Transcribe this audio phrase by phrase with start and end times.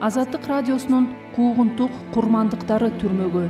[0.00, 3.48] азаттык радиосунун куугунтук курмандыктары түрмөгө.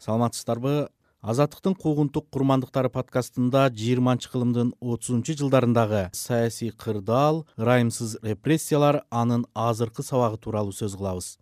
[0.00, 0.88] Саламатсыздарбы?
[1.20, 10.40] Азаттыктын куугунтук курмандыктары подкастында жыйырманчы кылымдын отузунчу жылдарындагы саясий кырдаал ырайымсыз репрессиялар анын азыркы сабагы
[10.40, 11.36] тууралуу сөз кылабыз.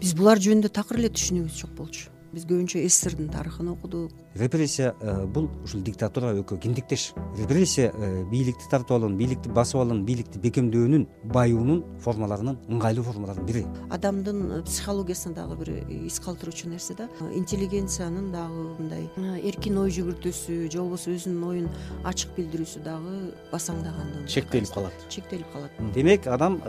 [0.00, 4.12] Биз булар жөнүндө такыр эле түшүнүгүбүз жок болчу биз көбүнчө сссрдин тарыхын окудук.
[4.36, 10.04] Репрессия э, бул ушул диктатура экөө кимдиктеш репрессия э, бийликти тартып алуунун бийликти басып алуунун
[10.04, 13.64] бийликти бекемдөөнүн байуунун формаларынын ыңгайлуу формаларынын бири.
[13.88, 17.08] Адамдын э, психологиясына дагы бир из калтыруучу нерсе да.
[17.32, 19.08] Интеллигенциянын дагы мындай
[19.40, 21.70] эркин ой жүгүртүүсү же болбосо өзүнүн оюн
[22.04, 25.04] ачык билдирүүсү дагы басаңдаганды чектелип калат.
[25.08, 25.84] Чектелип калат.
[25.94, 26.60] Демек адам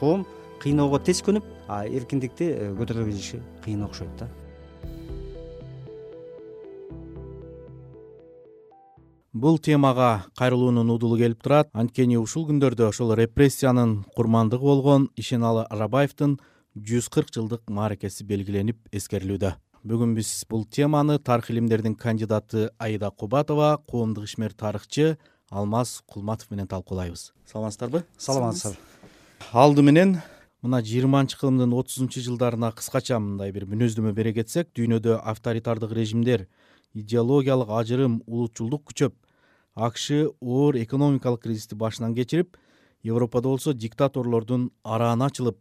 [0.00, 0.24] коом
[0.62, 4.28] кыйноого тез көнүп а эркиндикти көтөрө билиши кыйын окшойт да
[9.40, 11.70] бул темага кайрылуунун удулу келип турат.
[11.72, 16.36] Анткени ушул күндөрдө ошол репрессиянын курмандыгы болгон ишеналы арабаевдин
[16.76, 19.54] жүз кырк жылдык мааракеси белгиленип эскерилүүдө.
[19.82, 25.16] Бүгүн биз бул теманы тарых илимдердин кандидаты аида кубатова коомдук ишмер тарыхчы
[25.50, 27.32] алмаз кулматов менен талкуулайбыз.
[27.48, 28.04] Саламатсыздарбы?
[28.18, 28.90] Саламатсыздарбы
[29.52, 30.18] алды менен
[30.62, 36.46] мына жыйырманчы кылымдын отузунчу жылдарына кыскача мындай бир мүнөздөмө бере кетсек дүйнөдө авторитардык режимдер
[36.94, 39.16] идеологиялык ажырым улутчулдук күчөп
[39.74, 42.56] акш оор экономикалык кризисти башынан кечирип
[43.02, 45.58] европада болсо диктаторлордун арааны ачылып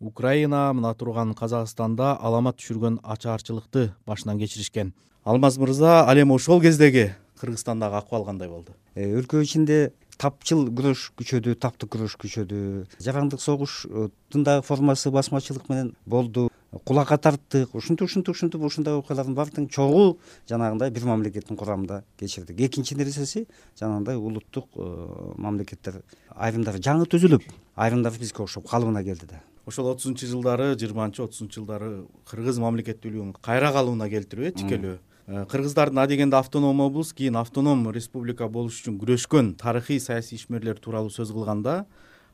[0.00, 4.94] украина мына турган казакстанда аламат түшүргөн ачаарчылыкты башынан кечиришкен.
[5.24, 8.72] Алмаз мырза ал эми ошол кездеги кыргызстандагы акыбал кандай болду?
[8.94, 15.94] Э, өлкө ичинде тапчыл күрөш күчөдү таптык күрөш күчөдү жарандык согуштун дагы формасы басмачылык менен
[16.04, 20.18] болду кулакка тарттык ушинтип ушинтип ушинтип ушундай окуялардын баардыгын чогуу
[20.48, 22.60] жанагындай бир мамлекеттин курамында кечирдик.
[22.60, 23.46] Экинчи нерсеси
[23.78, 27.42] жанагындай улуттук э, мамлекеттер айрымдары жаңы түзүлүп
[27.74, 29.42] айрымдары бизге окшоп калыбына келди да.
[29.66, 35.98] Ошол отузунчу жылдары жыйырманчы отузунчу жылдары кыргыз мамлекеттүүлүгүн кайра калыбына келтирүү э тикелөө э, кыргыздардын
[35.98, 41.84] адегенде автоном облус кийин автоном республика болуш үчүн күрөшкөн тарыхый саясий ишмерлер тууралуу сөз кылганда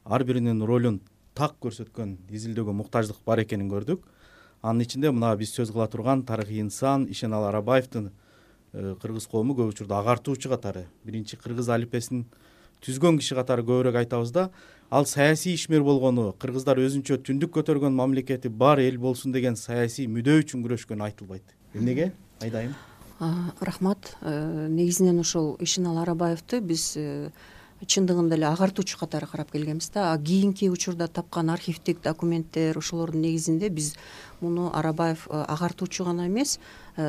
[0.05, 1.01] ар биринин ролун
[1.35, 4.05] так көрсөткөн изилдөөгө муктаждык бар экенин көрдүк
[4.67, 8.11] анын ичинде мына биз сөз кыла турган тарыхый инсан ишеналы арабаевдин
[8.73, 10.87] э, кыргыз коому көп учурда агартуучу катары.
[11.05, 12.27] Биринчи кыргыз алипесин
[12.83, 14.51] түзгөн киши катары көбүрөөк айтабыз да.
[14.91, 20.43] Ал саясий ишмер болгону кыргыздар өзүнчө түндүк көтөргөн мамлекети бар эл болсун деген саясий мүдөө
[20.45, 21.57] үчүн күрөшкөнү айтылбайт.
[21.75, 22.13] Эмнеге?
[22.41, 22.75] Айдайым.
[23.61, 24.17] Рахмат.
[24.21, 27.31] Э, негизинен ошол ишеналы арабаевди биз э,
[27.85, 30.13] чындыгында эле агартуучу катары карап келгенбиз да.
[30.13, 33.95] А кийинки учурда тапкан архивдик документтер ошолордун негизинде биз
[34.41, 36.59] муну арабаев э, агартуучу гана эмес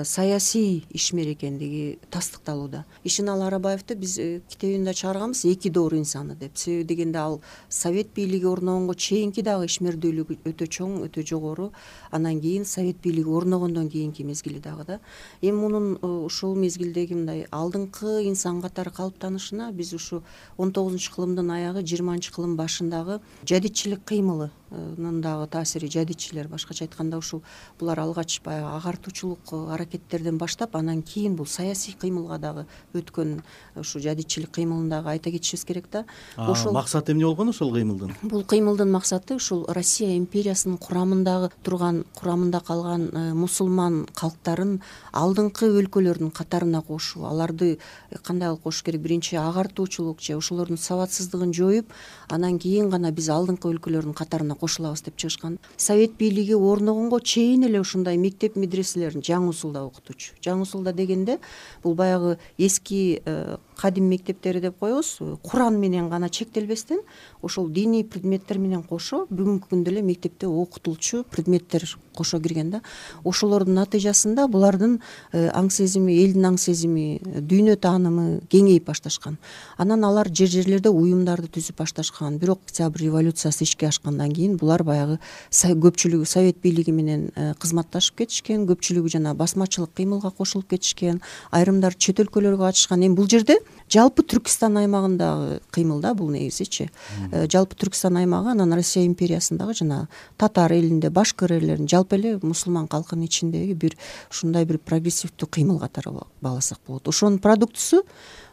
[0.03, 2.85] саясий ишмер экендиги тастыкталууда.
[3.03, 6.57] Ишеналы арабаевди биз э, китебимде чыгарганбыз эки доор инсаны деп.
[6.57, 11.71] Себеби дегенде ал совет бийлиги орногонго чейинки дагы ишмердүүлүгү өтө чоң өтө жогору.
[12.11, 14.99] Анан кийин совет бийлиги орногондон кийинки мезгили дагы да.
[15.41, 20.23] Эми мунун э, ушул мезгилдеги мындай алдыңкы инсан катары калыптанышына биз ушу
[20.57, 27.43] он тогузунчу кылымдын аягы жыйырманчы кылым башындагы жадидчилик кыймылынын дагы таасири жадидчилер башкача айтканда ушул
[27.79, 32.65] булар алгач баягы агартуучулук аракеттерден баштап анан кийин бул саясий кыймылга дагы
[32.97, 33.41] өткөн
[33.75, 36.05] ушу жадидчилик кыймылын дагы айта кетишибиз керек да.
[36.37, 38.15] Ошол максаты эмне болгон ошол кыймылдын?
[38.23, 44.81] Бул кыймылдын максаты ушул россия империясынын курамындагы турган курамында калган э, мусулман калктарын
[45.13, 47.77] алдыңкы өлкөлөрдүн катарына кошуу аларды
[48.23, 49.01] кандай кылып кошуш керек?
[49.01, 51.93] Биринчи агартуучулук же ошолордун сабатсыздыгын жоюп
[52.29, 55.59] анан кийин гана биз алдыңкы өлкөлөрдүн катарына кошулабыз деп чыгышкан.
[55.77, 61.39] Совет бийлиги орногонго чейин эле ушундай мектеп медреселерин жаңы усулда окутуучу жаңы усулда дегенде
[61.83, 65.19] бул баягы эски э, кадим мектептери деп коебуз.
[65.43, 66.99] Куран менен гана чектелбестен
[67.41, 71.85] ошол диний предметтер менен кошо бүгүнкү күндө эле мектепте окутулчу предметтер
[72.15, 72.81] кошо кирген да.
[73.23, 74.99] Ошолордун натыйжасында булардын
[75.31, 79.37] э, аң сезими элдин аң сезими дүйнө таанымы кеңейип башташкан.
[79.77, 82.37] Анан алар жер жерлерде уюмдарды түзүп башташкан.
[82.37, 85.19] Бирок октябрь революциясы ишке ашкандан кийин булар баягы
[85.51, 91.21] көпчүлүгү совет бийлиги менен э, кызматташып кетишкен көпчүлүгү жана басмачылык кыймылга кошулуп кетишкен
[91.51, 93.59] айрымдары чет өлкөлөргө качышкан эми бул жерде
[93.91, 96.89] жалпы түркистан аймагындагы кыймыл да бул негизичи
[97.31, 102.87] э, жалпы түркистан аймагы анан россия империясындагы жанагы татар элинде башкыр элдерин жалпы эле мусулман
[102.87, 103.95] калкынын ичиндеги бир
[104.31, 106.11] ушундай бир прогрессивдүү кыймыл катары
[106.41, 107.07] бааласак болот.
[107.07, 108.03] Ошонун продуктусу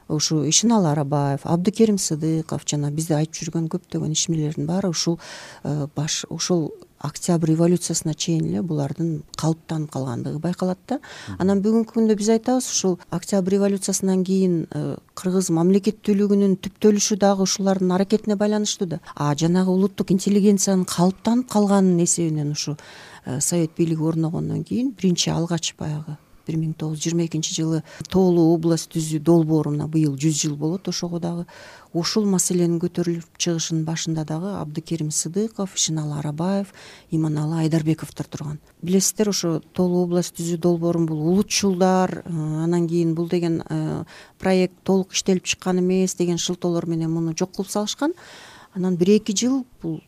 [0.08, 5.18] ушу ишеналы арабаев абдыкерим сыдыков жана бизде айтып жүргөн көптөгөн ишмерлердин баары ушул
[5.64, 10.98] э, баш ушул октябрь революциясына чейин эле булардын калыптанып калгандыгы байкалат да.
[11.38, 17.92] Анан бүгүнкү күндө биз айтабыз ушул октябрь революциясынан кийин э, кыргыз мамлекеттүүлүгүнүн түптөлүшү дагы ушулардын
[17.98, 19.00] аракетине байланыштуу да.
[19.14, 22.78] А жанагы улуттук интеллигенциянын калыптанып калганынын эсебинен ушу
[23.24, 26.16] э, совет бийлиги орногондон кийин биринчи алгач баягы
[26.46, 27.82] бир миң тогуз жүз жыйырма экинчи жылы
[28.12, 31.46] тоолуу область түзүү долбооруна быйыл жүз жыл болот ошого дагы
[31.94, 36.72] ушул маселенин көтөрүлүп чыгышынын башында дагы абдыкерим сыдыков ишеналы арабаев
[37.10, 42.30] иманалы айдарбековдор турган билесиздер ошо тоолуу область түзүү долбоорун бул улутчулдар э,
[42.64, 44.04] анан кийин бул деген э,
[44.38, 48.14] проект толук иштелип чыккан эмес деген шылтоолор менен муну жок кылып салышкан
[48.74, 50.02] анан бир эки жыл бул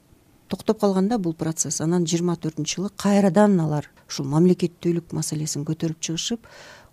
[0.48, 6.00] токтоп калган да бул процесс анан жыйырма төртүнчү жылы кайрадан алар ушул мамлекеттүүлүк маселесин көтөрүп
[6.00, 6.46] чыгышып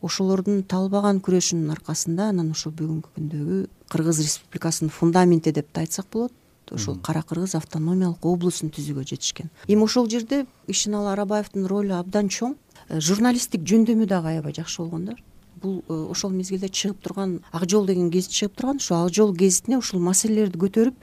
[0.03, 3.59] ошолордун талбаган күрөшүнүн аркасында анан ушул бүгүнкү күндөгү
[3.93, 6.33] кыргыз республикасынын фундаменти деп да айтсак болот
[6.71, 9.51] ушул кара кыргыз автономиялык облустун түзүүгө жетишкен.
[9.67, 12.55] Эми ошол жерде ишеналы арабаевдин ролу абдан чоң.
[12.89, 15.15] Э, журналисттик жөндөмү дагы аябай жакшы болгон да
[15.61, 19.33] бул э, ошол мезгилде чыгып турган ак жол деген гезит чыгып турган ушул ак жол
[19.33, 20.95] гезитине ушул маселелерди көтөрүп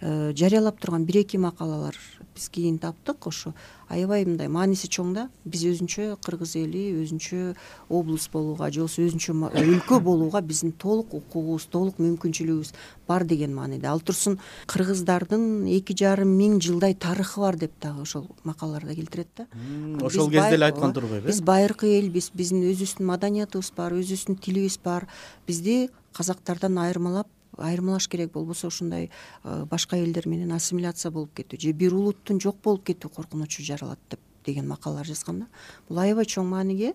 [0.00, 1.96] жарыялап турган бир эки макалалар
[2.34, 3.54] биз кийин таптык ошо
[3.88, 5.24] аябай мындай мааниси чоң да.
[5.44, 7.54] Биз өзүнчө кыргыз эли өзүнчө
[7.88, 12.72] область болууга же болбосо өзүнчө өлкө болууга биздин толук укугубуз толук мүмкүнчүлүгүбүз
[13.08, 13.88] бар деген мааниде.
[13.88, 19.48] Ал турсун кыргыздардын эки жарым миң жылдай тарыхы бар деп дагы ошол макалаларда келтирет да.
[20.04, 25.08] Ошол кезде эле айткан турбайбы биз байыркы элбиз биздин өзүбүздүн маданиятыбыз бар өзүбүздүн тилибиз бар.
[25.46, 29.10] Бизди казактардан айырмалап айырмалаш керек болбосо ушундай
[29.44, 33.98] э, башка элдер менен ассимиляция болуп кетүү же бир улуттун жок болуп кетүү коркунучу жаралат
[34.10, 35.46] деп деген макалалар жазган да.
[35.88, 36.94] Бул аябай чоң мааниге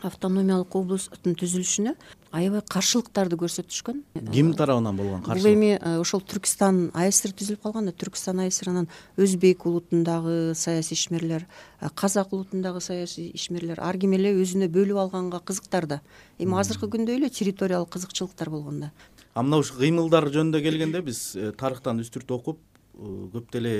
[0.00, 1.92] автономиялык областтын түзүлүшүнө
[2.32, 3.98] аябай каршылыктарды көрсөтүшкөн.
[4.32, 5.42] Ким тарабынан болгон каршылык?
[5.42, 8.88] бул эми э, ошол түркстан аср түзүлүп калган да түркстан аср анан
[9.20, 11.44] өзбек улутундагы саясий ишмерлер
[11.80, 16.00] э, казак улутундагы саясий ишмерлер ар ким эле өзүнө бөлүп алганга кызыктар да.
[16.38, 18.92] Эми азыркы күндөй эле территориялык кызыкчылыктар болгон да
[19.34, 23.72] а мына ушул кыймылдар жөнүндө келгенде биз э, тарыхтан үстүрт окуп э, көп деле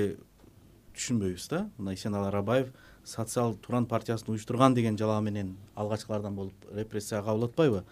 [0.97, 1.67] түшүнбөйбүз да.
[1.77, 2.71] Мына исеналы арабаев
[3.05, 7.83] социал туран партиясын уюштурган деген жалаа менен алгачкылардан болуп репрессияга кабыл атпайбы?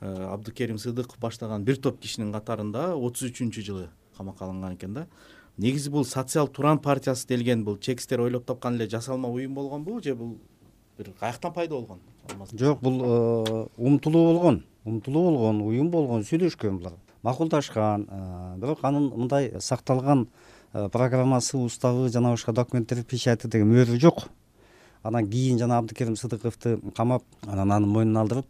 [0.00, 5.06] Э, абдыкерим сыдыков баштаган бир топ кишинин катарында отуз үчүнчү жылы камакка алынган экен да.
[5.56, 10.14] Негизи бул социал туран партиясы делген бул чекисттер ойлоп тапкан эле жасалма уюм болгонбу же
[10.14, 10.36] бул
[10.98, 12.00] бир каяктан пайда болгон?
[12.52, 16.94] Жок бул умтулуу болгон умтулуу болгон уюм болгон сүйлөшкөн булар.
[17.22, 20.26] Макулдашкан э, бирок анын мындай сакталган
[20.72, 24.26] э, программасы уставы жана башка документтери печати деген мөөрү жок.
[25.02, 28.46] Анан кийин жана абдыкерим сыдыковду камап анан анын мойнуна алдырып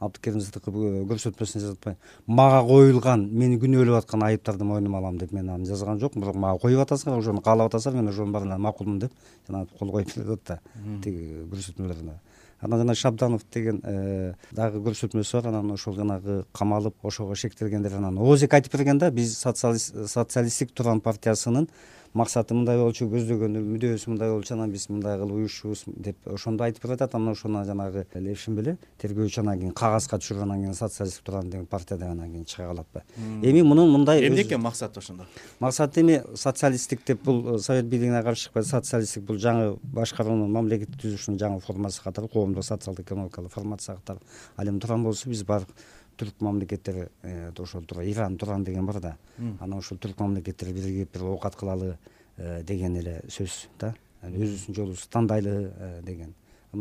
[0.00, 5.32] абдыкерим сыдыков э, көрсөтмөсүнө жазып атпайбы мага коюлган мени күнөөлөп аткан айыптарды мойнума алам деп
[5.32, 6.24] мен аны жазган жокмун.
[6.24, 9.12] Бирок мага коюп атасыңар ошону каалап атасыңар мен ошонун баарына макулмун деп
[9.48, 12.18] жанагы кол коюп берип атат да тиги көрсөтмөлөрүнө
[12.60, 18.18] анан жана шабданов деген э, дагы көрсөтмөсү бар анан ошол жанагы камалып ошого шектелгендер анан
[18.18, 21.68] ооз айтып берген да биз социалисттик туран партиясынын
[22.16, 26.86] максаты мындай болчу көздөгөнү мүдөөсү мындай болчу анан биз мындай кылып уюшчубуз деп ошондо айтып
[26.86, 31.26] берип атат анан ошону жанагы левшин беле тергөөчү анан кийин кагазга түшүрүп анан кийин социалисттик
[31.26, 33.02] туран деген партия анан кийин чыга калатпы.
[33.42, 35.26] Эми мунун мындай эмне экен максаты ошондо?
[35.60, 41.38] Максаты эми социалисттик деп бул совет бийлигине каршы чыкпайт социалисттик бул жаңы башкаруунун мамлекет түзүшүнүн
[41.38, 44.20] жаңы формасы катары коомдук социалдык экономикалык формация катары.
[44.56, 45.76] Ал эми туран болсо биз баардык
[46.18, 49.16] түрк мамлекеттери э, ошол иран туран деген бар да.
[49.60, 51.98] Анан ошол түрк мамлекеттери биригип бир оокат кылалы
[52.36, 53.94] э, деген эле сөз да.
[54.22, 56.34] Өзүбүздүн жолубузду тандайлы э, деген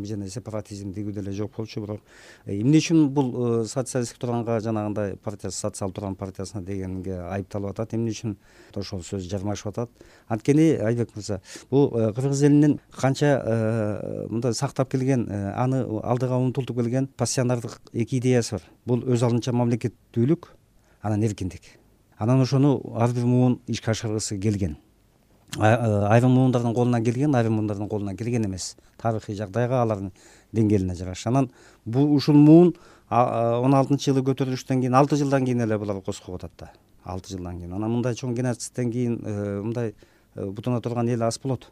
[0.03, 1.81] жерде сепаратизм тигүү деле жок болчу.
[1.85, 2.01] Бирок
[2.45, 7.93] эмне үчүн бул социалисттик туранга жанагындай партия социал туран партиясына дегенге айыпталып атат?
[7.93, 8.35] Эмне үчүн
[8.75, 9.89] ошол сөз жармашып атат?
[10.27, 13.39] Анткени айбек мырза бул кыргыз элинин канча
[14.29, 18.69] мындай сактап келген аны алдыга умтултуп келген пассионардык эки идеясы бар.
[18.85, 20.49] Бул өз алдынча мамлекеттүүлүк
[21.01, 21.61] анан эркиндик.
[22.17, 24.77] Анан ошону ар бир муун ишке ашыргысы келген
[25.59, 28.75] айрым муундардын колунан келген айрым муундардын колунан келген эмес.
[28.97, 30.11] Тарыхый жагдайга алардын
[30.53, 31.49] деңгээлине жараша анан
[31.85, 32.75] бул ушул муун
[33.09, 36.71] он алтынчы жылы көтөрүлүштөн кийин алты жылдан кийин эле булар коскоп атат да.
[37.03, 37.73] Алты жылдан кийин.
[37.73, 39.93] Анан мындай чоң геноцидтен кийин э, мындай
[40.35, 41.69] э, бутуна турган эл аз болот.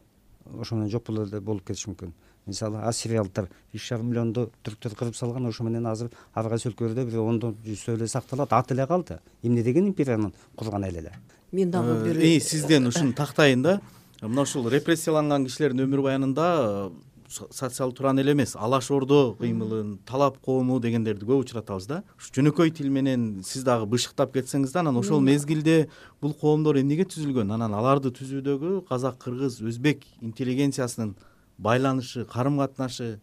[0.58, 1.10] Ошо менен жок
[1.42, 2.12] болуп кетиши мүмкүн.
[2.46, 7.20] Мисалы ассириялыктар үч жарым миллионду түрктөр кырып салган ошо менен азыр ар кайсы өлкөлөрдө бир
[7.20, 9.18] ондон жүздөй эле сакталат аты эле калды.
[9.42, 11.12] Эмне деген империяны курган эл эле
[11.54, 13.80] мен дагы бир сизден ушуну тактайын да.
[14.20, 16.90] Мына ушул репрессияланган кишилердин өмүр баянында
[17.28, 22.02] социалдуу туран эле эмес алаш ордо кыймылын талап коому дегендерди көп учуратабыз да.
[22.18, 25.88] Ушу жөнөкөй тил менен сиз дагы бышыктап кетсеңиз да анан ошол мезгилде
[26.22, 27.52] бул коомдор эмнеге түзүлгөн?
[27.54, 31.16] Анан аларды түзүүдөгү казак кыргыз өзбек интеллигенциясынын
[31.58, 33.18] байланышы карым катнашы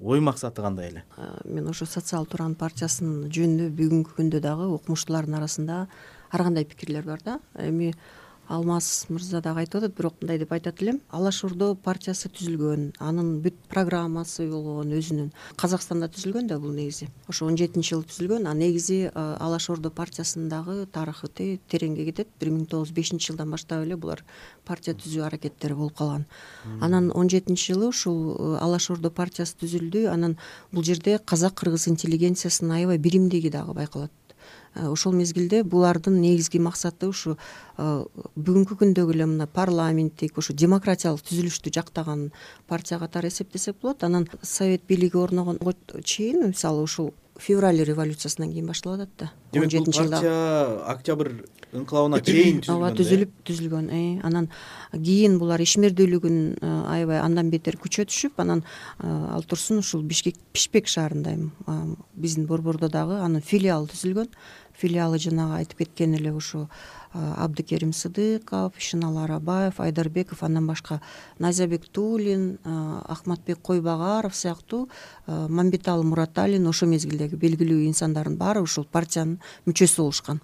[0.00, 1.04] ой максаты кандай эле?
[1.44, 5.86] Мен ошо социалдуу туран партиясынын жөнүндө бүгүнкү күндө дагы окумуштуулардын арасында
[6.34, 7.40] ар кандай пикирлер бар да?
[7.54, 7.94] Эми
[8.48, 11.00] алмаз мырза дагы айтып атат бирок мындай деп айтат элем.
[11.10, 15.30] Алаш ордо партиясы түзүлгөн анын бүт программасы болгон өзүнүн.
[15.56, 17.08] Казакстанда түзүлгөн да бул негизи.
[17.28, 22.28] Ошо он жетинчи жылы түзүлгөн а негизи алаш ордо партиясынын дагы тарыхы тереңге кетет.
[22.40, 24.24] Бир миң тогуз жүз бешинчи жылдан баштап эле булар
[24.64, 26.26] партия түзүү аракеттери болуп калган.
[26.80, 30.36] Анан он жетинчи жылы ушул алаш ордо партиясы түзүлдү анан
[30.72, 34.10] бул жерде казак кыргыз интеллигенциясынын аябай биримдиги дагы байкалат.
[34.10, 34.23] Э,
[34.74, 37.36] ошол мезгилде булардын негизги максаты ушу
[37.78, 38.04] э,
[38.36, 42.30] бүгүнкү күндөгү эле мына парламенттик ушу демократиялык түзүлүштү жактаган
[42.68, 44.04] партия катары эсептесек болот.
[44.04, 49.92] Анан совет бийлиги орногонго чейин мисалы ушул февраль революциясынан кийин башталып атат да демек бул
[49.92, 51.32] партия октябрь
[51.74, 54.48] ыңкылабына чейин түзүлгөн ооба түзүлүп түзүлгөн э, анан
[54.92, 58.62] кийин булар ишмердүүлүгүн аябай андан бетер күчө түшүп анан
[59.02, 64.30] ал турсун ушул бишкек бишпек шаарында эми биздин борбордо дагы анын филиалы түзүлгөн
[64.78, 66.68] филиалы жанагы айтып кеткен эле ушу
[67.14, 71.00] абдыкерим сыдыков ишеналы арабаев айдарбеков андан башка
[71.38, 74.88] найзабек туулин акматбек койбагаров сыяктуу
[75.26, 80.40] мамбеталы мураталин ошол мезгилдеги белгилүү инсандардын баары ушул партиянын мүчөсү болушкан.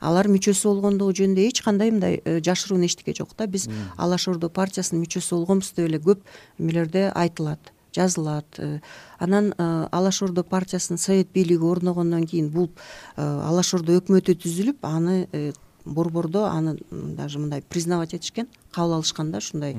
[0.00, 3.46] Алар мүчөсү болгондугу жөнүндө эч кандай мындай э, жашыруун эчтеке жок да.
[3.46, 6.24] Биз алаш ордо партиясынын мүчөсү болгонбуз деп эле көп
[6.58, 8.46] эмелерде айтылат жазылат.
[8.58, 8.80] Э,
[9.18, 12.70] анан э, алаш ордо партиясынын совет бийлиги орногондон кийин бул
[13.16, 15.54] э, алаш ордо өкмөтү түзүлүп аны
[15.84, 19.76] борбордо аны даже мындай признавать этишкен кабыл алышкан да ушундай.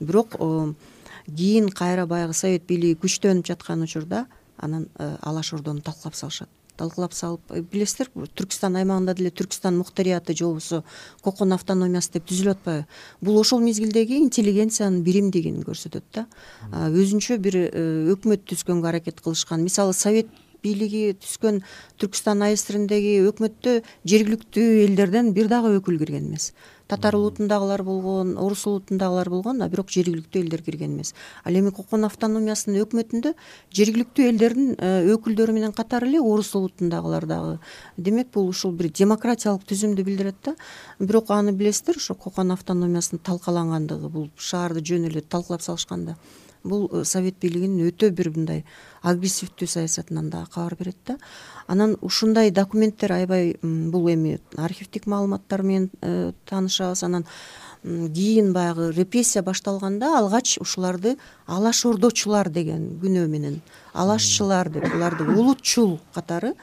[0.00, 0.36] Бирок
[1.26, 4.26] кийин кайра баягы совет бийлиги күчтөнүп жаткан учурда
[4.58, 10.44] анан алаш ордону талкалап салышат талкалап салып э, билесиздер түркүстан аймагында деле түркүстан мухтарияты же
[10.44, 10.82] болбосо
[11.22, 12.86] кокон автономиясы деп түзүлүп атпайбы
[13.20, 16.26] бул ошол мезгилдеги интеллигенциянын биримдигин көрсөтөт да.
[16.72, 19.62] Өзүнчө бир э, өкмөт түзгөнгө аракет кылышкан.
[19.62, 20.28] Мисалы совет
[20.64, 21.60] бийлиги түзгөн
[22.00, 26.52] түркүстан асриндеги өкмөттө жергиликтүү элдерден бир дагы өкүл кирген эмес
[26.88, 31.14] татар улутундагылар болгон орус улутундагылар болгон а бирок жергиликтүү элдер кирген эмес.
[31.44, 33.34] Ал эми кокон автономиясынын өкмөтүндө
[33.72, 37.58] жергиликтүү элдердин э, өкүлдөрү менен катары эле орус улутундагылар дагы.
[37.96, 40.56] Демек бул ушул бир демократиялык түзүмдү билдирет да.
[40.98, 46.16] Бирок аны билесиздер ошо кокон автономиясынын талкалангандыгы бул шаарды жөн эле талкалап салышкан да
[46.64, 48.64] бул э, совет бийлигинин өтө бир мындай
[49.02, 51.18] агрессивдүү саясатынан дагы кабар берет да.
[51.66, 57.02] Анан ушундай документтер аябай бул эми архивдик маалыматтар менен э, таанышабыз.
[57.02, 57.26] Анан
[57.84, 63.60] кийин баягы репрессия башталганда алгач ушуларды алаш ордочулар деген күнөө менен
[63.92, 66.54] алашчылар деп буларды улутчул катары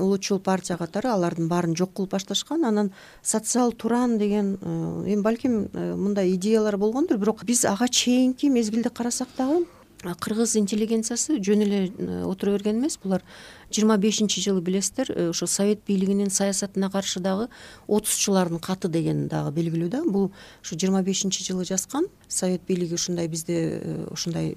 [0.00, 2.64] улутчул партия катары алардын баарын жок кылып башташкан.
[2.64, 2.92] Анан
[3.22, 7.18] социал туран деген э, эми балким э, мындай идеялар болгондур.
[7.18, 9.66] Бирок биз ага чейинки мезгилде карасак дагы
[10.00, 12.98] кыргыз интеллигенциясы жөн эле э, отура берген эмес.
[13.02, 13.22] Булар
[13.70, 17.48] жыйырма бешинчи жылы билесиздер э, ошо совет бийлигинин саясатына каршы дагы
[17.86, 20.02] отузчулардын каты деген дагы белгилүү да.
[20.04, 24.56] Бул ушу жыйырма бешинчи жылы жазган совет бийлиги ушундай бизде э, ушундай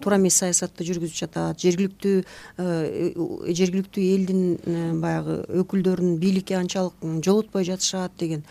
[0.00, 1.60] туура эмес саясатты жүргүзүп жатат.
[1.60, 2.24] Жергиликтүү
[2.58, 8.44] жергиликтүү элдин баягы өкүлдөрүн бийликке анчалык жолотпой жатышат деген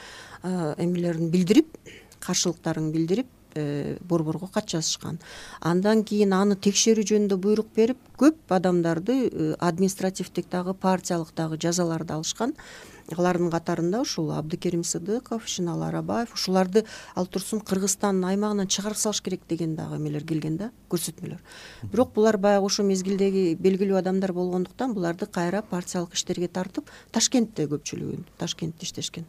[0.43, 1.75] эмелерин билдирип
[2.19, 5.19] каршылыктарын билдирип Э, борборго кат жазышкан
[5.61, 12.13] андан кийин аны текшерүү жөнүндө буйрук берип көп адамдарды э, административдик дагы партиялык дагы жазаларды
[12.13, 12.55] алышкан.
[13.09, 16.83] Алардын катарында ушул абдыкерим сыдыков ишеналы арабаев ушуларды
[17.15, 21.41] ал турсун кыргызстандын аймагынан чыгарып салыш керек деген дагы эмелер келген да көрсөтмөлөр.
[21.89, 28.25] Бирок булар баягы ошол мезгилдеги белгилүү адамдар болгондуктан буларды кайра партиялык иштерге тартып ташкентте көпчүлүгү
[28.37, 29.25] ташкентте иштешкен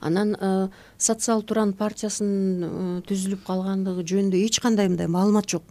[0.00, 0.68] анан э,
[0.98, 5.64] социал туран партиясынын э, түзүлүп калгандыгы жөнүндө эч кандай мындай маалымат жок.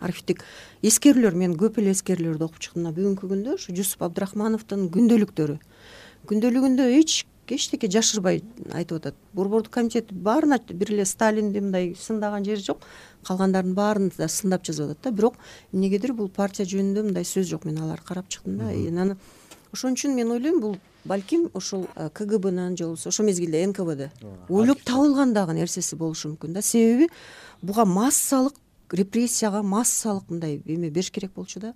[0.00, 0.44] Архивдик
[0.86, 2.84] эскерүүлөр мен көп эле эскерүүлөрдү окуп чыктым.
[2.84, 5.58] Мына бүгүнкү күндө ушу жусуп абдрахмановдун күндөлүктөрү
[6.30, 9.16] күндөлүгүндө эч эчтеке жашырбай айтып атат.
[9.34, 12.84] Борбордук комитет баарына бир эле сталинди мындай сындаган жери жок.
[13.26, 15.10] Калгандардын баарын да сындап жазып атат да.
[15.10, 15.36] Бирок
[15.72, 17.64] эмнегедир бул партия жөнүндө мындай сөз жок.
[17.64, 18.70] Мен аларды карап чыктым да.
[18.70, 19.16] Анан
[19.72, 24.10] ошон үчүн мен ойлойм бул балким ушул э, кгбнын же болбосо ошол мезгилде нквд
[24.48, 26.62] ойлоп табылган дагы нерсеси болушу мүмкүн да.
[26.62, 27.08] Себеби
[27.62, 28.54] буга массалык
[28.90, 31.74] репрессияга массалык мындай эме бериш керек болчу да.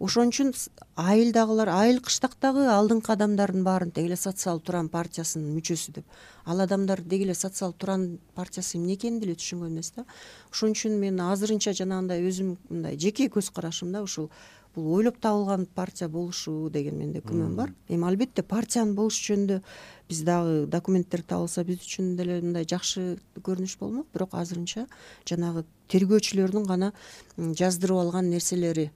[0.00, 0.54] Ошон үчүн
[0.96, 6.06] айылдагылар айыл кыштактагы алдыңкы адамдардын баарын деги эле социал туран партиясынын мүчөсү деп
[6.46, 10.06] ал адамдар деги эле социал туран партиясы эмне экенин деле түшүнгөн эмес да.
[10.52, 14.30] Ошон үчүн мен азырынча жанагындай өзүм мындай жеке көз карашым да ушул
[14.74, 17.72] бул ойлоп табылган партия болушу деген менде күмөн бар.
[17.88, 19.60] Эми албетте партиянын болушу жөнүндө
[20.08, 24.06] биз дагы документтер табылса биз үчүн деле мындай жакшы көрүнүш болмок.
[24.14, 24.86] Бирок азырынча
[25.26, 26.92] жанагы тергөөчүлөрдүн гана
[27.36, 28.90] жаздырып алган нерселери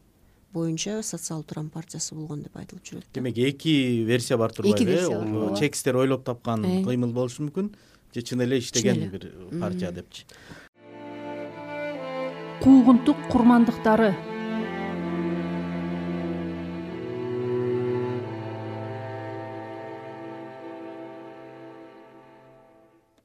[0.55, 5.19] боюнча социал туран партиясы болгон деп айтылып жүрөт демек эки версия бар турбайбы эки версия
[5.19, 5.57] бар, э ооба.
[5.59, 6.85] чекистер ойлоп тапкан Э.
[6.85, 7.73] кыймыл болушу мүмкүн.
[8.15, 10.23] Же чын эле иштеген бир партия депчи.
[12.63, 14.15] Куугунтук курмандыктары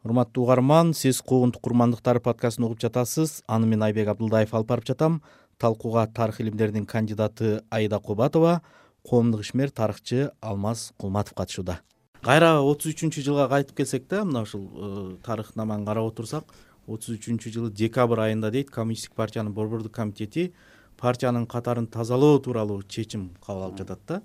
[0.09, 3.43] урматтуу угарман сиз куугунтук курмандыктары подкастын угуп жатасыз.
[3.47, 5.21] Аны мен айбек абдылдаев алып барып жатам.
[5.57, 8.61] Талкууга тарых илимдеринин кандидаты аида кубатова
[9.07, 11.79] коомдук ишмер тарыхчы алмаз кулматов катышууда
[12.21, 16.51] кайра отуз үчүнчү жылга кайтып келсек да мына ушул э, тарыхнаманы карап отурсак
[16.87, 20.51] отуз үчүнчү жылы декабрь айында дейт коммунисттик партиянын борбордук комитети
[20.97, 24.21] партиянын катарын тазалоо тууралуу чечим кабыл алып жатат да.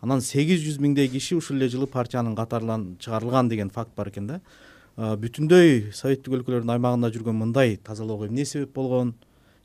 [0.00, 4.26] Анан сегиз жүз миңдей киши ушул эле жылы партиянын катарынан чыгарылган деген факт бар экен
[4.26, 4.40] да
[4.96, 9.14] бүтүндөй советтик өлкөлөрдүн аймагында жүргөн мындай тазалоого эмне себеп болгон?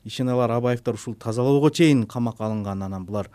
[0.04, 3.30] Ишеналар абаевдер ушул тазалоого чейин камакка алынган анан булар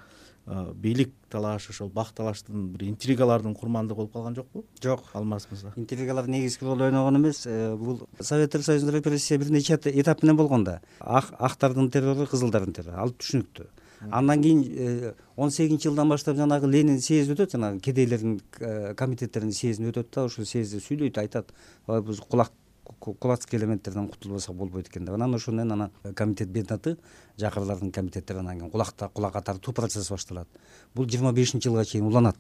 [0.47, 4.65] бийлик талаш ошол бак талаштын бир интригалардын курмандыгы болуп калган жокпу?
[4.81, 5.03] Жок.
[5.13, 7.43] Алмаз мырза интригалар негизги роль ойногон эмес.
[7.45, 10.81] Э, бул советтер союзунда репрессия бир нече этап менен болгон да.
[10.99, 12.97] Ак актардын террору кызылдардын террору.
[12.97, 13.67] Ал түшүнүктүү
[14.09, 19.53] андан кийин э, он сегизинчи жылдан баштап жанагы ленин съезди өтөт жанагы кедейлердин э, комитеттеринин
[19.53, 21.53] съездин өтөт да ушул съездде сүйлөйт айтат
[21.87, 22.51] ой биз кулак
[22.99, 26.97] кулацкий элементтерден кутулбасак болбойт экен деп анан ошону менен анан комитет бенаты
[27.37, 30.47] жакырлардын комитеттери анан кийин кулакта кулак катартуу процесси башталат.
[30.95, 32.37] Бул жыйырма бешинчи жылга чейин уланат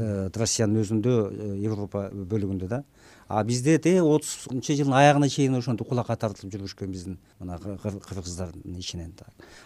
[0.00, 2.82] россиянын өзүндө э, европа бөлүгүндө да.
[3.28, 8.00] А бизде тээ отузунчу жылдын аягына чейин ошентип кулакка тартылып жүрүшкөн биздин мына кыр- кыр-
[8.00, 9.14] кыргыздардын ичинен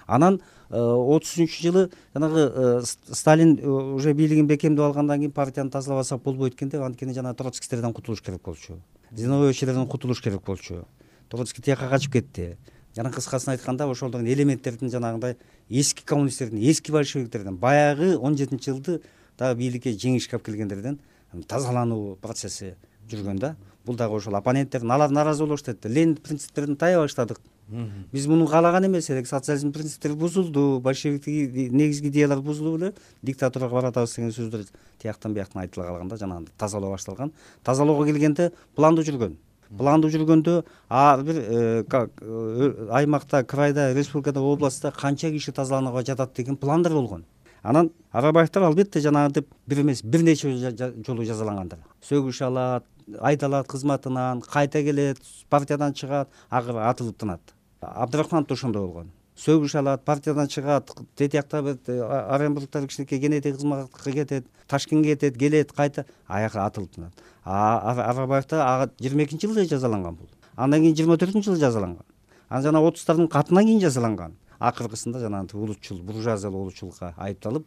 [0.06, 2.82] анан э, отузунчу жылы жанагы э,
[3.12, 7.92] сталин э, уже бийлигин бекемдеп алгандан кийин партияны тазалабасак болбойт экен деп анткени жанагы троцкистерден
[7.92, 8.80] кутулуш керек болчу.
[9.10, 10.84] Зиновьевичтерден кутулуш керек болчу.
[11.28, 12.56] Троцкий тияка качып кетти.
[12.96, 15.36] Жана кыскасын айтканда ошолдон элементтердин жанагындай
[15.68, 19.02] эски коммунисттердин эски большевиктерден баягы он жетинчи жылды
[19.38, 20.98] дагы бийликке жеңишке алып келгендерден
[21.48, 22.74] тазалануу процесси
[23.10, 23.56] жүргөн да.
[23.84, 27.40] Бул дагы ошол оппоненттердин алар нааразы боло баштайт да ленин принциптерине тая баштадык.
[28.12, 29.26] Биз муну каалаган эмес элек.
[29.26, 30.80] Социализм принциптери бузулду.
[30.82, 32.94] Большевиктик негизги идеялар бузулуп эле.
[33.22, 34.66] Диктатурага баратабыз деген сөздөр
[34.98, 37.32] тияктан бияктан айтыла калган да жанагындай тазалоо башталган.
[37.64, 39.36] Тазалоого келгенде пландуу жүргөн.
[39.78, 46.56] Пландуу жүргөндө ар бир э, э, аймакта крайда республикада областта канча киши тазаланууга жатат деген
[46.56, 47.24] пландар болгон
[47.62, 50.52] анан арабаевдер албетте жанагынтип бир эмес бир нече
[51.06, 52.84] жолу жазалангандар сөгүш алат
[53.20, 55.18] айдалат кызматынан кайта келет
[55.50, 57.40] партиядан чыгат акыры атылып тынат.
[57.80, 59.10] Абдрахманов да ошондой болгон.
[59.36, 65.38] Сөгүш алат партиядан чыгат тетиякта бир э, А- оренбургда кичинекей генетик кызматка кетет ташкентке кетет
[65.38, 67.12] келет кайта аягы атылып тынат.
[67.44, 72.04] Арабаевда ага жыйырма экинчи жылы жазаланган бул андан кийин жыйырма төртүнчү жылы жазаланган.
[72.48, 77.66] Анан жана отуздардын катынан кийин жазаланган акыркысында жанагынтип улутчул буржуазиялык улутчулукка айыпталып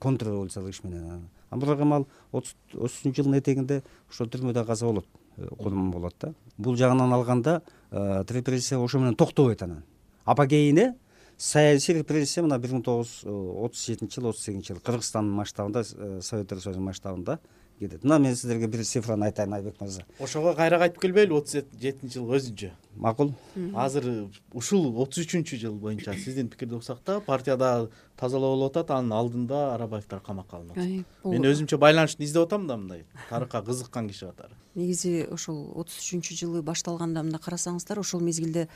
[0.00, 5.46] контрреволюциялык иш менен бирок эми ал отуз отузунчу жылдын этегинде ошол түрмөдө каза болот э,
[5.46, 6.32] курман болот да.
[6.56, 9.82] Бул жагынан алганда э, репрессия ошо менен токтобойт анан
[10.24, 10.94] апогейине
[11.36, 15.82] саясий репрессия мына бир миң тогуз жүз отуз жетинчи жылы отуз сегизинчи жылы кыргызстандын масштабында
[15.82, 17.38] э, советтер союзунун масштабында
[17.82, 18.04] кетет.
[18.04, 20.06] Мына мен сиздерге бир цифраны айтайын айбек мырза.
[20.18, 22.70] Ошого кайра кайтып келбейлиби отуз жетинчи жылга өзүнчө.
[22.96, 23.34] Макул.
[23.74, 29.12] Азыр ушул отуз үчүнчү жыл боюнча сиздин пикирди уксак да партияда тазалоо болуп атат анын
[29.16, 31.32] алдында арабаевдер камакка алынып атат Ай, бул.
[31.32, 36.36] Мен өзүмчө байланышты издеп атам да мындай тарыхка кызыккан киши катары негизи ошол отуз үчүнчү
[36.38, 38.68] жылы башталганда мындай карасаңыздар ошол мезгилде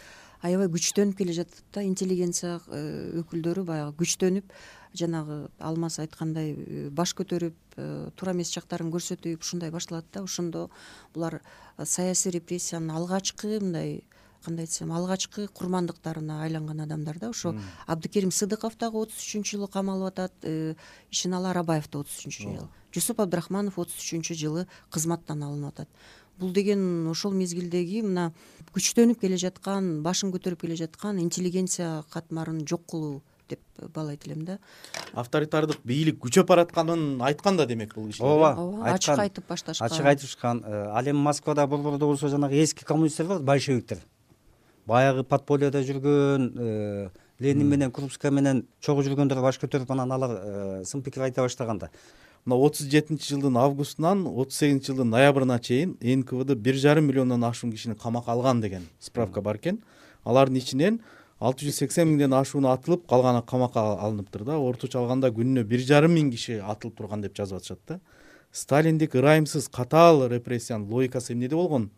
[0.45, 4.53] аябай күчтөнүп келе жатат да интеллигенция э, өкүлдөрү баягы күчтөнүп
[4.99, 10.23] жанагы алмаз айткандай э, баш көтөрүп э, туура эмес жактарын көрсөтүп ушундай башталат да.
[10.23, 10.69] Ошондо
[11.15, 14.03] булар э, саясий репрессиянын алгачкы мындай
[14.45, 17.31] кандай айтсам алгачкы курмандыктарына айланган адамдар да.
[17.31, 17.55] Ошо
[17.87, 20.51] абдыкерим сыдыков дагы отуз үчүнчү жылы камалып атат
[21.11, 25.89] ишеналы арабаев да отуз үчүнчү жылы жусуп абдрахманов отуз үчүнчү жылы кызматтан алынып атат.
[26.39, 28.31] Бул деген ошол мезгилдеги мына
[28.77, 33.61] күчтөнүп келе жаткан башын көтөрүп келе жаткан интеллигенция катмарын жок кылуу деп
[33.95, 34.59] баалайт элем да.
[35.15, 39.87] Авторитардык бийлик күчөп баратканын айткан да демек бул кишилер ооба ооба ачык айтып башташкан.
[39.87, 43.99] Ачык айтышкан Э, ал эми москвада борбордо болсо жанагы эски коммунисттер бар большевиктер.
[44.87, 51.03] Баягы подпольеда жүргөн э, ленин менен крупская менен чогуу жүргөндөр баш көтөрүп анан алар сын
[51.03, 51.91] пикир айта баштаганда
[52.45, 57.73] мына отуз жетинчи жылдын августунан отуз сегизинчи жылдын ноябрына чейин нквд бир жарым миллиондон ашуун
[57.73, 59.83] кишини камакка алган деген справка бар экен.
[60.25, 61.01] Алардын ичинен
[61.41, 64.59] алты жүз сексен миңден ашууну атылып калганы камакка алыныптыр да.
[64.59, 68.01] Орточо алганда күнүнө бир жарым миң киши атылып турган деп жазып атышат да.
[68.53, 71.91] Сталиндик ырайымсыз катаал репрессиянын логикасы эмнеде болгон?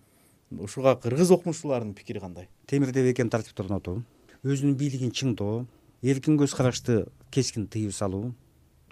[0.51, 2.49] Ушуга кыргыз окумуштууларынын пикири кандай?
[2.67, 4.03] Темирде бекем тартипти орнотуу
[4.47, 5.65] өзүнүн бийлигин чыңдоо
[6.03, 8.35] эркин көз карашты кескин тыюу салуу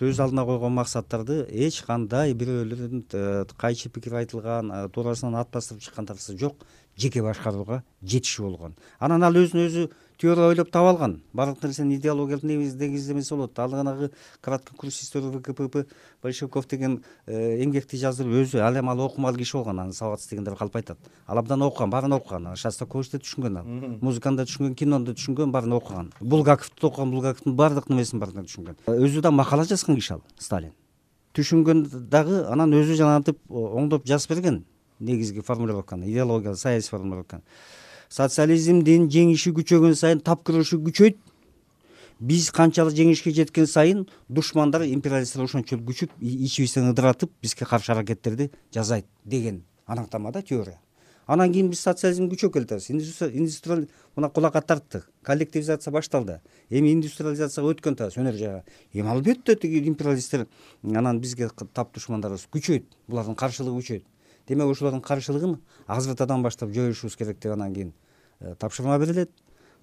[0.03, 5.87] өз алдына койгон максаттарды эч кандай бирөөлөрдүн э, кайчы пикир айтылган э, туурасынан ат бастырып
[5.87, 6.67] чыккан нерсе жок
[6.99, 8.75] жеке башкарууга жетишүү болгон.
[8.99, 9.87] Анан ал өзүн өзү
[10.19, 11.23] теория ойлоп таап алган.
[11.33, 13.59] Баардык нерсенин идеологиялык негиздемеси болот.
[13.59, 15.87] Ал жанагы краткий курс истории вкпп
[16.23, 19.81] большевиков деген э, эмгекти жаздырып өзү ал эми ал окумал киши болгон.
[19.81, 20.99] Анын сабатсыздыгын деп калп айтат.
[21.27, 22.55] Ал абдан окуган баарын окуган.
[22.57, 23.65] Шостаковичти түшүнгөн ал.
[24.01, 26.13] Музыканы да түшүнгөн кинону да түшүнгөн баарын окуган.
[26.21, 27.11] Булгаковду да окуган.
[27.11, 28.77] Булгаковдун баардык немесин баарын түшүнгөн.
[28.87, 30.73] Өзү да макала жазган киши ал сталин.
[31.35, 34.65] Түшүнгөн дагы анан өзү жанагынтип оңдоп жазып берген
[34.99, 37.43] негизги формулировканы идеологиялык саясий формулировканы
[38.09, 41.19] социализмдин жеңиши күчөгөн сайын тап күрөшү күчөйт.
[42.21, 49.05] Биз канчалык жеңишке жеткен сайын душмандар империалисттер ошончолук күчүп ичибизден ыдыратып бизге каршы аракеттерди жасайт
[49.25, 50.81] деген аныктама да теория.
[51.27, 52.88] Анан кийин биз социализмди күчөп келатабыз.
[54.16, 56.40] Мына кулакка тарттык коллективизация башталды.
[56.71, 58.64] Эми индустриализацияга өткөн атабыз өнөр жайга
[58.95, 60.47] эми албетте тиги империалисттер
[60.85, 62.87] анан бизге тап душмандарыбыз күчөйт.
[63.09, 64.05] Булардын каршылыгы күчөйт
[64.49, 67.93] демек ошолордун каршылыгын азыртадан баштап жоюшубуз керек деп анан кийин
[68.41, 69.31] э, тапшырма берилет.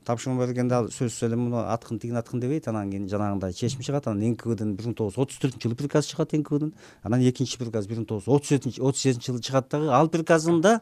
[0.05, 2.67] Тапшырма бергенде ал сөзсүз эле муну аткын тигин аткын дебейт.
[2.67, 4.07] Анан кийин жанагындай чечим чыгат.
[4.07, 6.73] Анан нквдын бир миң тогуз жүз отуз төртүнчү жылы приказы чыгат нквдын
[7.03, 9.87] анан экинчи приказ бир миң тогуз жүз отуз отуз жетинчи жылы чыгат дагы.
[9.91, 10.81] Ал приказында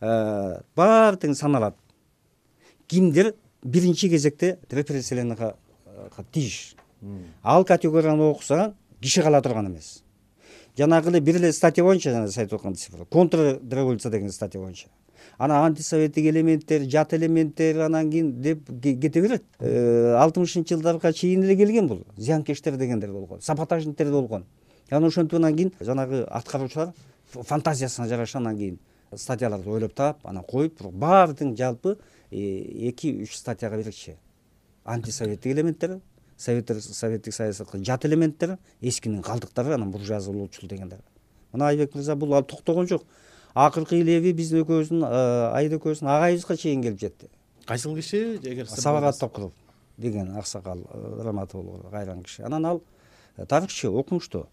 [0.00, 1.74] э, баары тең саналат.
[2.86, 5.56] Кимдер биринчи кезекте репрессияланууга
[6.32, 6.76] тийиш
[7.42, 10.02] ал категорияны окусаң киши кала турган эмес
[10.76, 14.88] жанагы эле бир эле статья боюнча жана сиз айтып аткан контр революция деген статья боюнча.
[15.38, 19.44] Анан антисоветтик элементтер жат элементтер анан кийин деп кете берет.
[19.58, 22.04] Э, алтымышынчы жылдарга чейин эле келген бул.
[22.16, 24.44] Зыянкештер дегендер болгон саботажниктер болгон.
[24.90, 26.92] Анан ошентип анан кийин жанагы аткаруучулар
[27.32, 28.78] фантазиясына жараша анан кийин
[29.14, 31.96] статьяларды ойлоп таап анан коюп баары тең жалпы
[32.30, 34.16] э, эки үч статьяга бирикчи
[34.84, 36.00] антисоветтик элементтер
[36.36, 41.00] советтер советтик саясатка жат элементтер эскинин калдыктары анан буржуазия улуучулук дегендер.
[41.52, 43.04] Мына айбек мырза бул ал токтогон жок.
[43.54, 47.30] Акыркы леви биздин экөөбүздүн э, айда экөөбүздүн агайыбызга чейин келип жетти.
[47.64, 48.38] Кайсыл киши?
[48.42, 49.52] Эгер сабагат токуров
[49.96, 52.42] деген аксакал э, раматов кайран киши.
[52.42, 52.82] Анан ал
[53.36, 54.46] э, тарыхчы окумуштуу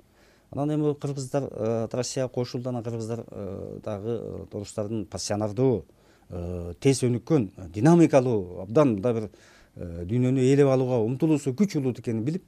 [0.52, 1.50] анан эми кыргыздар
[1.91, 3.26] россияга кошулду анан кыргыздар
[3.84, 5.86] дагы орустардын пассионардуу
[6.80, 9.30] тез өнүккөн динамикалуу абдан мындай бир
[9.76, 12.44] дүйнөнү ээлеп алууга умтулуусу күч улут экенин билип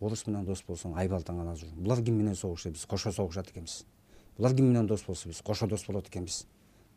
[0.00, 3.84] орус менен дос болсоң айбалтаң гана жүр булар ким менен согушат биз кошо согушат экенбиз.
[4.38, 5.42] Булар ким менен дос болсо биз?
[5.42, 6.46] Кошо дос болот экенбиз.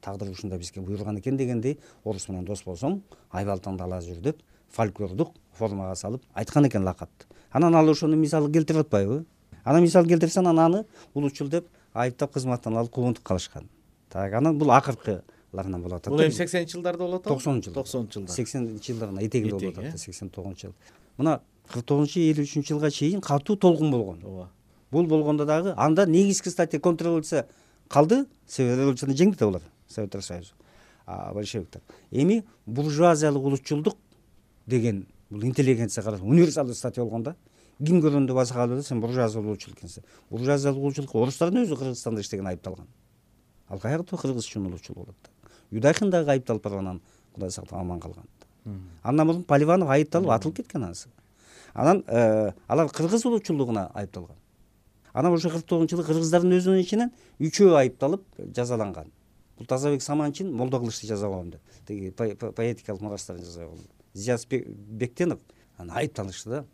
[0.02, 4.40] Тагдыр ушундай бизге буйруган экен дегендей орус менен дос болсоң айбалтаңды ала жүр деп
[4.72, 9.26] фольклордук формага салып айткан экен лакапты анан ал ошону мисал келтирип атпайбы?
[9.64, 13.70] Анан мисал келтирсе анан аны улутчул деп айыптап кызматтан алып куугунтук кылышкан
[14.10, 15.22] так анан бул акыркы
[15.54, 18.36] болуп атат бул эми сексенинчи жылдарда болуп атабы токсонунчу жылдар токсонунчу жылдар.
[18.36, 20.76] Сексенинчи жылдардын этегинде болуп атат сексен тогузунчу жыл.
[21.18, 24.24] Мына кырк тогузунчу элүү үчүнчү жылга чейин катуу толкун болгон.
[24.24, 24.50] Ооба.
[24.92, 27.48] Бул болгондо дагы анда негизги статья контрреволюция
[27.88, 30.54] калды себеби революцияны жеңди да булар советтер союзу.
[31.06, 31.82] Большевиктер.
[32.12, 33.98] Эми буржуазиялык улутчулдук
[34.66, 37.36] деген бул интеллигенция кара универсалдуу статья болгон да.
[37.84, 40.04] Ким көргөндө баса калып эле сен буржуазиялык улутчул экенсиң.
[40.30, 42.88] Буржуазиялык улуучулукка орустардын өзү кыргызстанда иштеген айыпталган.
[43.68, 45.33] Ал каякта кыргызчун улутчул болот да
[45.74, 47.02] юдахин дагы айыпталып барган анан
[47.34, 48.28] кудай сактап аман калган.
[49.04, 51.10] Андан мурун поливанов айыпталып атылып кеткен анысы.
[51.74, 54.38] Анан э, алар кыргыз улуучулдугуна айыпталган.
[55.14, 58.24] Анан ошо кырк тогузунчу жылы кыргыздардын өзүнүн ичинен үчөө айыпталып
[58.56, 59.12] жазаланган.
[59.58, 61.62] Бул тазабек саманчин молдокылычты жазабагам деп.
[61.88, 63.84] Тиги поэтикалык мурастарын жазабагам
[64.14, 65.40] зияз бектенов
[65.78, 66.66] анан айыпталышты да.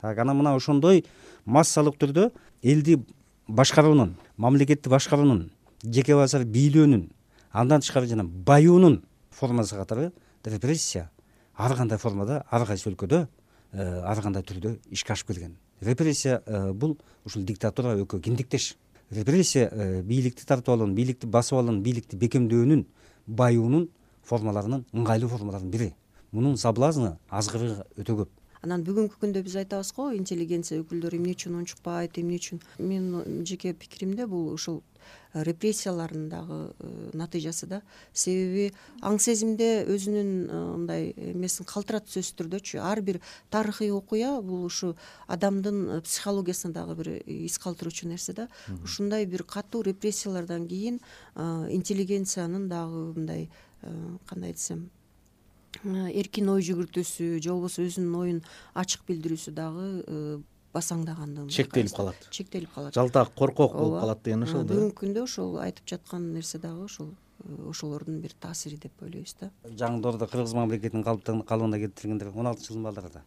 [0.00, 1.04] Так анан мына ошондой
[1.44, 2.30] массалык түрдө
[2.62, 3.00] элди
[3.48, 5.50] башкаруунун мамлекетти башкаруунун
[5.82, 7.10] жеке базар бийлөөнүн
[7.52, 10.12] андан тышкары жана баюунун формасы катары
[10.44, 11.10] репрессия.
[11.54, 13.26] Ар кандай формада ар кайсы өлкөдө
[13.72, 15.56] э, ар кандай түрдө ишке ашып келген.
[15.80, 18.76] Репрессия э, бул ушул диктатура экөө киндиктеш.
[19.10, 22.86] Репрессия э, бийликти тартып алуунун бийликти басып алуунун бийликти бекемдөөнүн
[23.26, 23.88] баюунун
[24.22, 25.94] формаларынын ыңгайлуу формаларынын бири.
[26.32, 31.58] Мунун соблазны азгырыгы өтө көп анан бүгүнкү күндө биз айтабыз го интеллигенция өкүлдөрү эмне үчүн
[31.62, 32.60] унчукпайт эмне үчүн?
[32.78, 34.82] Менин жеке пикиримде бул ушул
[35.32, 37.80] репрессиялардын дагы э, натыйжасы да.
[38.12, 38.70] Себеби
[39.06, 43.20] аң сезимде өзүнүн э, мындай эмесин калтыратат сөзсүз түрдөчү ар бир
[43.54, 44.96] тарыхый окуя бул ушу
[45.28, 48.48] адамдын э, психологиясына дагы бир из калтыруучу нерсе да.
[48.82, 51.00] Ушундай бир катуу репрессиялардан кийин
[51.36, 53.48] интеллигенциянын дагы мындай
[54.26, 54.90] кандай десем
[55.84, 58.40] эркин ой жүгүртүүсү же болбосо өзүнүн оюн
[58.74, 60.42] ачык билдирүүсү дагы
[60.74, 62.28] басаңдагандыгын чектелип калат.
[62.30, 62.94] Чектелип калат.
[62.94, 64.74] Жалтак коркок болуп калат деген ошол да?
[64.74, 67.14] Бүгүнкү күндө ошол айтып жаткан нерсе дагы ошол
[67.70, 69.50] ошолордун бир таасири деп ойлойбуз да.
[69.64, 73.24] Жаңы доордо кыргыз мамлекетинин калыбына келтирилгендер он алты жылдын балдары да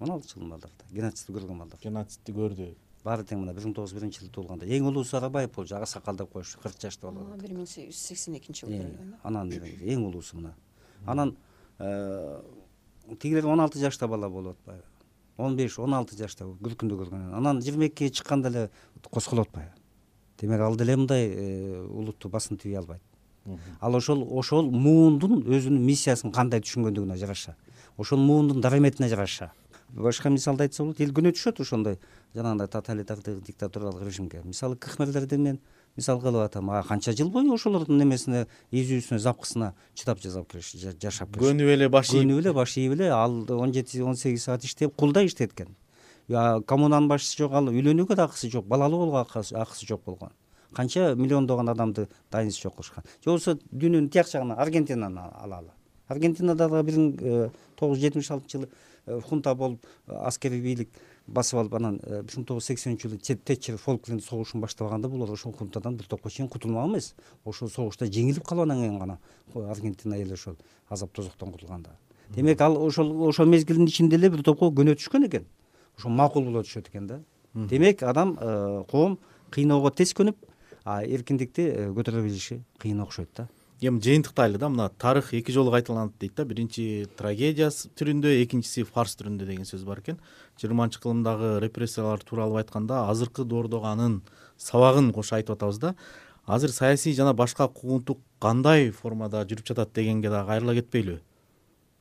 [0.00, 2.74] он алты жылдын балдары да геноцидти көргөн балдар геноцидти көрдү.
[3.04, 5.86] Баары тең мына бир миң тогуз жүз биринчи жылы туулганда эң улуусу арабаев болчу ага
[5.86, 9.20] сакал деп коюшту кырк жашта болот бир миң сегиз жүз сексен экинчи жылы төрөлгөн да
[9.22, 10.52] анан эң улуусу мына
[11.06, 11.36] анан
[11.78, 12.40] э,
[13.20, 14.84] тигилер он алты жашта бала болуп атпайбы
[15.36, 18.70] он беш он алты жашта күркүндө көргөн анан жыйырма экиге чыкканда эле
[19.10, 19.72] козголуп атпайбы
[20.40, 23.02] демек ал деле мындай э, улутту басын тийбей албайт.
[23.80, 27.56] Ал ошол ошол муундун өзүнүн миссиясын кандай түшүнгөндүгүнө жараша.
[27.96, 29.52] Ошол муундун дараметине жараша.
[29.88, 31.98] Башка мисалды айтса болот эл күнөтүшөт ошондой
[32.34, 34.42] жанагындай тоталитардык диктатуралык режимге.
[34.44, 35.60] Мисалы кхмрлерди мен
[35.98, 41.34] мисал кылып атам ага канча жыл бою ошолордун эмесине изүүсүнө запкысына чыдап жасап келишти жашап
[41.34, 42.22] келишти көнүп эле баш ийип.
[42.22, 45.74] Көнүп эле баш ийип эле ал он жети он сегиз саат иштеп кулдай иштейт экен.
[46.28, 50.30] Коммунанын башчысы жок ал үйлөнүүгө да акысы жок балалуу болууга акысы жок болгон.
[50.72, 55.72] Канча миллиондогон адамды дайынсыз жок кылышкан же болбосо дүйнөнүн тияк жагынан аргентинаны алалы
[56.08, 58.68] аргентинада дагы бир миң э, тогуз жүз жетимиш алтынчы жылы
[59.06, 60.90] э, хунта болуп э, аскерий бийлик
[61.28, 65.52] басып алып анан бир миң тогуз жүз сексенинчи жылы тетчер фолкленд согушун баштабаганда булар ошол
[65.52, 67.14] хунтадан бир топко чейин кутулмак эмес.
[67.44, 69.18] Ошол согушта жеңилип калып анан кийин гана
[69.54, 70.56] аргентина эли ошол
[70.88, 71.90] азап тозоктон кутулганда.
[72.30, 75.46] Демек ал ошол ошол мезгилдин ичинде эле бир топко көнөтүшкөн экен.
[75.98, 77.20] Ошо макул боло түшөт экен да.
[77.54, 78.36] Демек адам
[78.90, 79.18] коом
[79.50, 80.36] кыйноого тез көнүп
[80.84, 83.48] а эркиндикти көтөрө билиши кыйын окшойт да
[83.80, 86.44] эми жыйынтыктайлы да мына тарых эки жолу кайталанат дейт да.
[86.44, 90.18] Биринчи трагедия түрүндө экинчиси фарс түрүндө деген сөз бар экен.
[90.58, 94.22] Жыйырманчы кылымдагы репрессиялар тууралуу айтканда азыркы доордогу анын
[94.56, 95.94] сабагын кошо айтып атабыз да.
[96.46, 101.22] Азыр саясий жана башка куугунтук кандай формада жүрүп жатат дегенге дагы кайрыла кетпейлүбү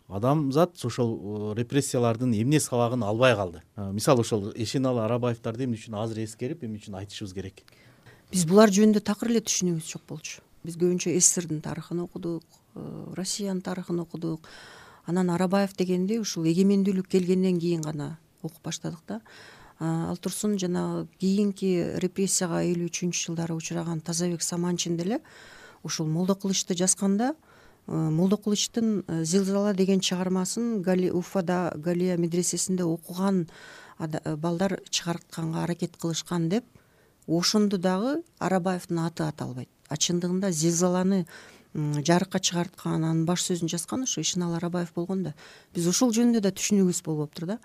[0.07, 3.61] адамзат ошол э, репрессиялардын эмне сабагын албай калды?
[3.75, 7.65] Э, мисалы ошол эшеналы арабаевдарды эмне үчүн азыр эскерип эмне үчүн айтышыбыз керек.
[8.31, 12.43] Биз булар жөнүндө такыр эле түшүнүгүбүз жок болчу биз көбүнчө сссрдин тарыхын окудук
[12.75, 12.81] э,
[13.15, 14.47] россиянын тарыхын окудук.
[15.05, 19.21] Анан арабаев дегенди ушул эгемендүүлүк келгенден кийин гана окуп баштадык да.
[19.79, 25.21] Ал турсун жанагы кийинки репрессияга элүү үчүнчү жылдары учураган тазабек саманчин деле
[25.83, 27.35] ушул молдокулычты жазганда
[27.87, 33.47] э, молдокулычтын э, зилзала деген чыгармасын уфада галия медресесинде окуган
[33.99, 36.65] балдар чыгартканга аракет кылышкан деп
[37.27, 41.26] ошондо дагы арабаевдин аты аталбайт а чындыгында зилзаланы
[41.78, 45.34] жарыкка чыгарткан анын баш сөзүн жазган ушу эшеналы арабаев болгон да.
[45.76, 47.58] Биз ошол жөнүндө да түшүнүгүбүз болбоптур да.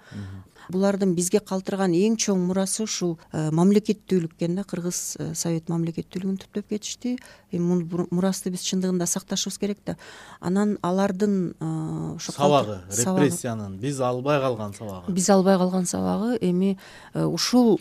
[0.69, 4.67] Булардын бизге калтырган эң чоң мурасы ушул э, мамлекеттүүлүк экен да.
[4.69, 7.17] Кыргыз э, совет мамлекеттүүлүгүн түптөп кетишти.
[7.53, 9.97] Эми бул мурасты биз чындыгында сакташыбыз керек да.
[10.41, 11.73] Анан алардын э,
[12.17, 15.13] ошо сабагы репрессиянын биз албай калган сабагы.
[15.13, 16.37] Биз албай калган сабагы.
[16.41, 16.77] Эми
[17.15, 17.81] ушул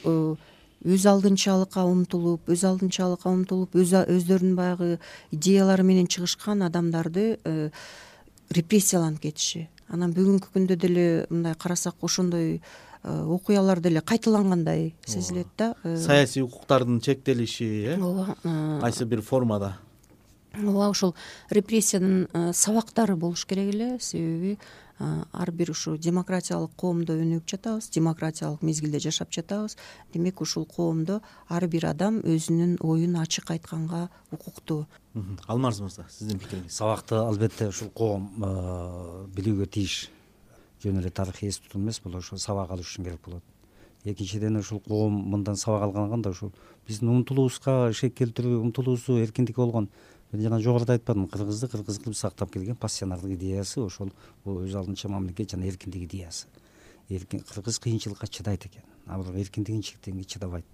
[0.81, 4.91] өз алдынчалыкка умтулуп өз алдынчалыкка умтулуп өздөрүнүн баягы
[5.31, 7.69] идеялары менен чыгышкан адамдарды э,
[8.49, 9.67] репрессияланып кетиши.
[9.91, 12.61] Анан бүгүнкү күндө деле мындай карасак ошондой
[13.03, 15.97] э, окуялар деле кайталангандай сезилет да э.
[15.97, 17.97] саясий укуктардын чектелиши э?
[17.99, 18.35] Ооба
[18.81, 19.77] кайсы бир формада
[20.53, 21.15] ооба ушул
[21.49, 23.99] репрессиянын сабактары болуш керек эле.
[23.99, 24.57] Себеби
[24.99, 29.77] ар бир ушу демократиялык коомдо өнүгүп жатабыз демократиялык мезгилде жашап жатабыз.
[30.13, 34.85] Демек ушул коомдо ар бир адам өзүнүн оюн ачык айтканга укуктуу.
[35.47, 36.75] Алмаз мырза сиздин пикириңиз?
[36.75, 38.29] Сабакты албетте ушул коом
[39.33, 40.09] билүүгө тийиш
[40.83, 43.43] жөн эле тарыхый эс тутум эмес бул ошо сабак алыш үчүн керек болот.
[44.03, 46.53] Экинчиден ушул коом мындан сабак алганда ушул
[46.87, 49.89] биздин умтулуубузга шек келтирүү умтулуубузу эркиндикке болгон
[50.31, 54.11] мен жана жогоруда айтпадымбы кыргызды кыргыз кылып сактап келген пассионардык идеясы ошол
[54.45, 56.47] бул өз алдынча мамлекет жана эркиндик идеясы.
[57.09, 58.83] Кыргыз кыйынчылыкка чыдайт экен.
[59.05, 60.65] А бирок эркиндигин чектегенге чыдабайт.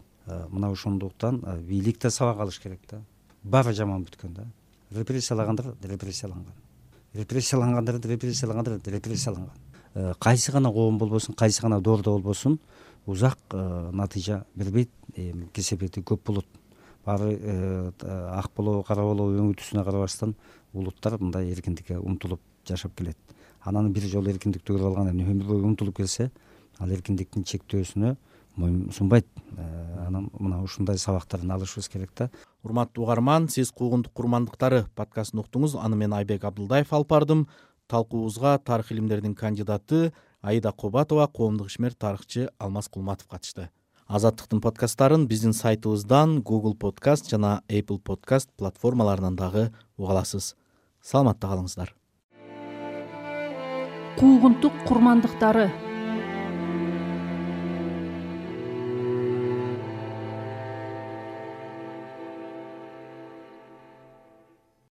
[0.49, 3.01] Мына ошондуктан бийлик да сабак алыш керек да.
[3.43, 4.45] Баары жаман бүткөн да.
[4.91, 6.53] Репрессиялагандар репрессияланган.
[7.13, 7.99] Репрессиялангандар
[8.85, 9.53] репрессияланган.
[10.19, 12.59] Кайсы гана коом болбосун кайсы гана доордо болбосун
[13.07, 14.91] узак натыйжа бербейт
[15.53, 16.45] кесепети көп болот
[17.07, 20.35] баары э, ак болобу кара болобу өңү түсүнө карабастан
[20.73, 23.17] улуттар мындай эркиндикке умтулуп жашап келет.
[23.63, 26.29] Анан бир жолу эркиндикти көрүп алган эми өмүр бою умтулуп келсе
[26.79, 28.15] ал эркиндиктин чектөөсүнө
[28.57, 29.27] моюн сунбайт.
[30.07, 32.29] Анан мына ушундай сабактарын алышыбыз керек да.
[32.63, 37.47] Урматтуу угарман сиз куугунтук курмандыктары подкастын уктуңуз аны мен айбек абдылдаев алып бардым.
[37.87, 43.69] Талкуубузга тарых илимдеринин кандидаты аида кобатова коомдук ишмер тарыхчы алмаз кулматов катышты
[44.07, 50.55] азаттыктын подкасттарын биздин сайтыбыздан google подкаст жана apple подкаст платформаларынан дагы уга аласыз.
[51.01, 51.93] Саламатта калыңыздар.
[54.17, 55.69] Куугунтук курмандыктары